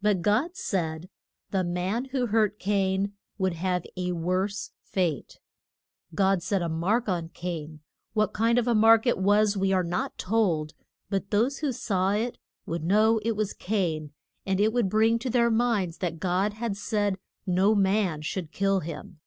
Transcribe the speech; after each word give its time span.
But 0.00 0.22
God 0.22 0.56
said 0.56 1.10
the 1.50 1.62
man 1.62 2.06
who 2.06 2.28
hurt 2.28 2.58
Cain 2.58 3.12
would 3.36 3.52
have 3.52 3.84
a 3.94 4.12
worse 4.12 4.70
fate. 4.80 5.38
God 6.14 6.42
set 6.42 6.62
a 6.62 6.68
mark 6.70 7.10
on 7.10 7.28
Cain; 7.28 7.80
what 8.14 8.32
kind 8.32 8.56
of 8.58 8.66
a 8.66 8.74
mark 8.74 9.06
it 9.06 9.18
was 9.18 9.54
we 9.54 9.74
are 9.74 9.84
not 9.84 10.16
told, 10.16 10.72
but 11.10 11.30
those 11.30 11.58
who 11.58 11.72
saw 11.72 12.12
it 12.12 12.38
would 12.64 12.84
know 12.84 13.18
it 13.22 13.36
was 13.36 13.52
Cain, 13.52 14.14
and 14.46 14.60
it 14.60 14.72
would 14.72 14.88
bring 14.88 15.18
to 15.18 15.28
their 15.28 15.50
minds 15.50 15.98
that 15.98 16.20
God 16.20 16.54
had 16.54 16.74
said 16.74 17.18
no 17.46 17.74
man 17.74 18.22
should 18.22 18.52
kill 18.52 18.80
him. 18.80 19.20